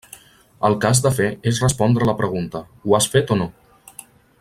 [0.69, 3.51] El que has de fer és respondre la pregunta, ho has fet o no?